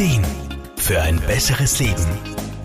[0.00, 0.24] Ideen
[0.78, 2.06] für ein besseres Leben.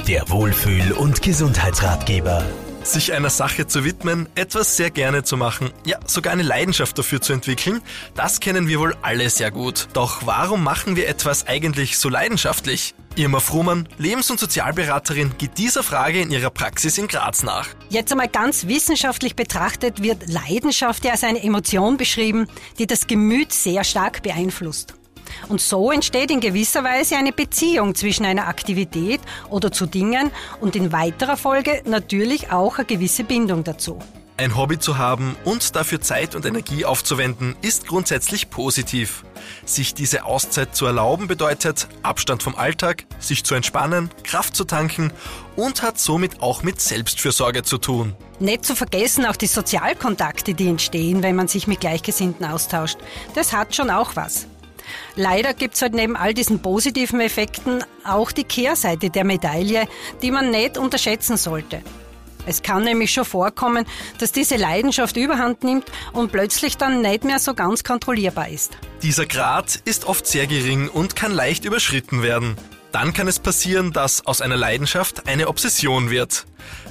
[0.07, 2.45] Der Wohlfühl- und Gesundheitsratgeber.
[2.81, 7.19] Sich einer Sache zu widmen, etwas sehr gerne zu machen, ja sogar eine Leidenschaft dafür
[7.19, 7.81] zu entwickeln,
[8.13, 9.89] das kennen wir wohl alle sehr gut.
[9.91, 12.95] Doch warum machen wir etwas eigentlich so leidenschaftlich?
[13.17, 17.67] Irma Frumann, Lebens- und Sozialberaterin, geht dieser Frage in ihrer Praxis in Graz nach.
[17.89, 22.47] Jetzt einmal ganz wissenschaftlich betrachtet wird Leidenschaft ja als eine Emotion beschrieben,
[22.79, 24.93] die das Gemüt sehr stark beeinflusst.
[25.49, 30.75] Und so entsteht in gewisser Weise eine Beziehung zwischen einer Aktivität oder zu Dingen und
[30.75, 33.99] in weiterer Folge natürlich auch eine gewisse Bindung dazu.
[34.37, 39.23] Ein Hobby zu haben und dafür Zeit und Energie aufzuwenden, ist grundsätzlich positiv.
[39.63, 45.13] Sich diese Auszeit zu erlauben bedeutet Abstand vom Alltag, sich zu entspannen, Kraft zu tanken
[45.55, 48.13] und hat somit auch mit Selbstfürsorge zu tun.
[48.41, 52.97] Nicht zu vergessen auch die Sozialkontakte, die entstehen, wenn man sich mit Gleichgesinnten austauscht.
[53.35, 54.47] Das hat schon auch was.
[55.15, 59.87] Leider gibt's halt neben all diesen positiven Effekten auch die Kehrseite der Medaille,
[60.21, 61.81] die man nicht unterschätzen sollte.
[62.45, 63.85] Es kann nämlich schon vorkommen,
[64.19, 68.77] dass diese Leidenschaft überhand nimmt und plötzlich dann nicht mehr so ganz kontrollierbar ist.
[69.01, 72.55] Dieser Grad ist oft sehr gering und kann leicht überschritten werden.
[72.95, 76.45] Dann kann es passieren, dass aus einer Leidenschaft eine Obsession wird.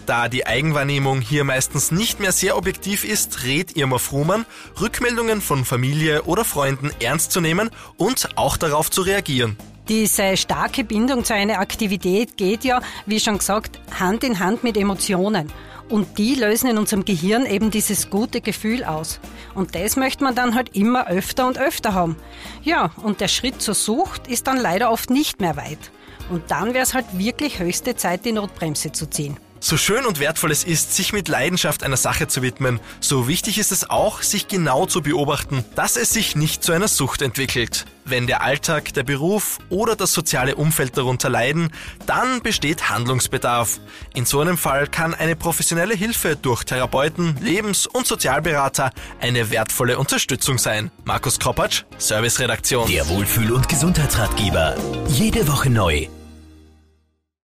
[0.05, 4.44] Da die Eigenwahrnehmung hier meistens nicht mehr sehr objektiv ist, rät Irma Frumann,
[4.78, 9.56] Rückmeldungen von Familie oder Freunden ernst zu nehmen und auch darauf zu reagieren.
[9.88, 14.77] Diese starke Bindung zu einer Aktivität geht ja, wie schon gesagt, Hand in Hand mit
[14.77, 15.50] Emotionen.
[15.88, 19.20] Und die lösen in unserem Gehirn eben dieses gute Gefühl aus.
[19.54, 22.16] Und das möchte man dann halt immer öfter und öfter haben.
[22.62, 25.91] Ja, und der Schritt zur Sucht ist dann leider oft nicht mehr weit.
[26.30, 29.36] Und dann wäre es halt wirklich höchste Zeit, die Notbremse zu ziehen.
[29.66, 33.56] So schön und wertvoll es ist, sich mit Leidenschaft einer Sache zu widmen, so wichtig
[33.56, 37.86] ist es auch, sich genau zu beobachten, dass es sich nicht zu einer Sucht entwickelt.
[38.04, 41.70] Wenn der Alltag, der Beruf oder das soziale Umfeld darunter leiden,
[42.04, 43.80] dann besteht Handlungsbedarf.
[44.12, 49.97] In so einem Fall kann eine professionelle Hilfe durch Therapeuten, Lebens- und Sozialberater eine wertvolle
[49.97, 50.91] Unterstützung sein.
[51.04, 52.86] Markus Kropatsch, Serviceredaktion.
[52.91, 54.76] Der Wohlfühl- und Gesundheitsratgeber.
[55.08, 56.06] Jede Woche neu